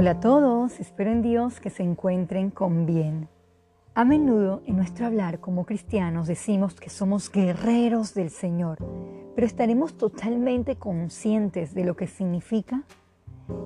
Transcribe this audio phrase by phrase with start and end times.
[0.00, 3.28] Hola a todos, espero en Dios que se encuentren con bien.
[3.96, 8.78] A menudo en nuestro hablar como cristianos decimos que somos guerreros del Señor,
[9.34, 12.84] pero ¿estaremos totalmente conscientes de lo que significa?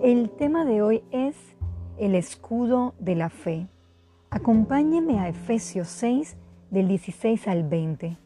[0.02, 1.36] El tema de hoy es
[1.98, 3.68] el escudo de la fe.
[4.30, 6.38] Acompáñeme a Efesios 6
[6.70, 8.16] del 16 al 20.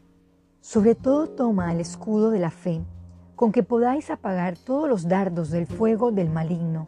[0.61, 2.79] Sobre todo toma el escudo de la fe,
[3.35, 6.87] con que podáis apagar todos los dardos del fuego del maligno,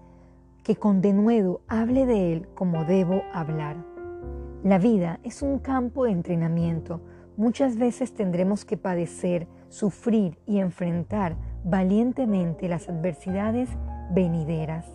[0.63, 3.77] que con denuedo hable de él como debo hablar.
[4.63, 7.01] La vida es un campo de entrenamiento.
[7.35, 13.69] Muchas veces tendremos que padecer, sufrir y enfrentar valientemente las adversidades
[14.11, 14.85] venideras.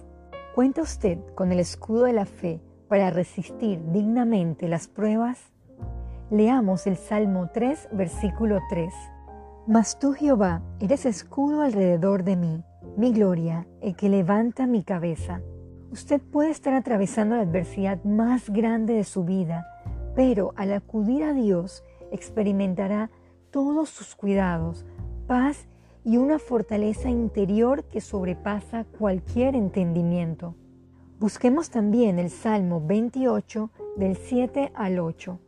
[0.54, 5.52] ¿Cuenta usted con el escudo de la fe para resistir dignamente las pruebas?
[6.30, 8.92] Leamos el Salmo 3, versículo 3.
[9.66, 12.62] Mas tú, Jehová, eres escudo alrededor de mí,
[12.96, 15.40] mi gloria, el que levanta mi cabeza.
[15.92, 19.66] Usted puede estar atravesando la adversidad más grande de su vida,
[20.14, 23.10] pero al acudir a Dios experimentará
[23.50, 24.84] todos sus cuidados,
[25.26, 25.68] paz
[26.04, 30.54] y una fortaleza interior que sobrepasa cualquier entendimiento.
[31.18, 35.38] Busquemos también el Salmo 28 del 7 al 8.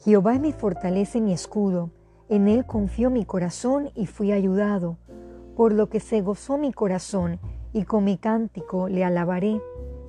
[0.00, 1.90] Jehová es mi fortaleza y mi escudo,
[2.28, 4.98] en él confió mi corazón y fui ayudado,
[5.56, 7.38] por lo que se gozó mi corazón
[7.72, 9.60] y con mi cántico le alabaré.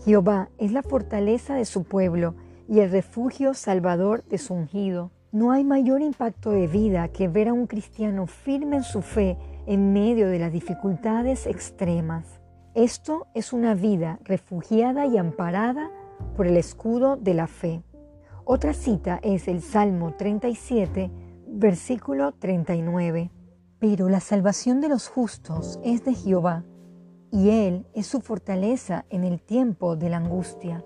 [0.08, 2.36] Jehová es la fortaleza de su pueblo
[2.70, 5.12] y el refugio salvador de su ungido.
[5.34, 9.38] No hay mayor impacto de vida que ver a un cristiano firme en su fe
[9.66, 12.40] en medio de las dificultades extremas.
[12.74, 15.92] Esto es una vida refugiada y amparada
[16.38, 17.84] por el escudo de la fe.
[18.46, 21.12] Otra cita es el Salmo 37,
[21.50, 23.30] versículo 39.
[23.78, 26.64] Pero la salvación de los justos es de Jehová,
[27.32, 30.84] y Él es su fortaleza en el tiempo de la angustia.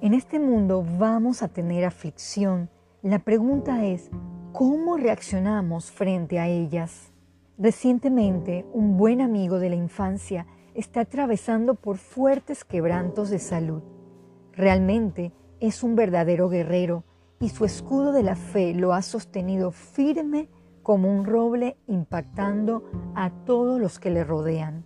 [0.00, 2.70] En este mundo vamos a tener aflicción.
[3.02, 4.10] La pregunta es,
[4.52, 7.12] ¿cómo reaccionamos frente a ellas?
[7.58, 13.82] Recientemente, un buen amigo de la infancia está atravesando por fuertes quebrantos de salud.
[14.52, 17.04] Realmente, es un verdadero guerrero
[17.38, 20.48] y su escudo de la fe lo ha sostenido firme
[20.82, 24.84] como un roble impactando a todos los que le rodean.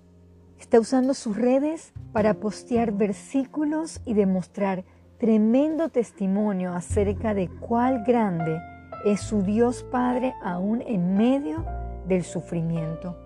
[0.66, 4.84] Está usando sus redes para postear versículos y demostrar
[5.16, 8.60] tremendo testimonio acerca de cuál grande
[9.04, 11.64] es su Dios Padre aún en medio
[12.08, 13.16] del sufrimiento.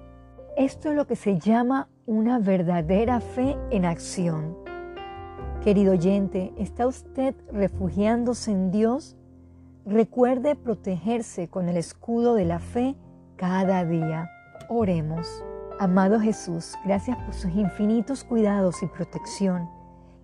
[0.58, 4.54] Esto es lo que se llama una verdadera fe en acción.
[5.64, 9.16] Querido oyente, ¿está usted refugiándose en Dios?
[9.86, 12.96] Recuerde protegerse con el escudo de la fe
[13.36, 14.28] cada día.
[14.68, 15.42] Oremos.
[15.80, 19.70] Amado Jesús, gracias por sus infinitos cuidados y protección.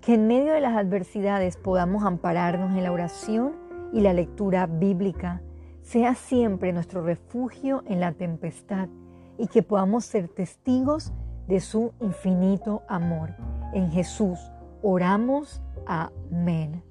[0.03, 3.55] Que en medio de las adversidades podamos ampararnos en la oración
[3.91, 5.41] y la lectura bíblica.
[5.81, 8.91] Sea siempre nuestro refugio en la tempestad
[9.39, 11.15] y que podamos ser testigos
[11.49, 13.34] de su infinito amor.
[13.72, 14.39] En Jesús
[14.83, 15.62] Oramos.
[15.87, 16.83] Amén.